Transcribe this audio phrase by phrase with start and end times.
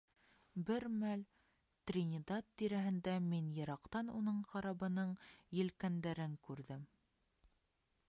[0.69, 1.25] Бер мәл
[1.91, 5.15] Тринидад тирәһендә мин йыраҡтан уның карабының
[5.63, 6.93] елкәндәрен күрҙем.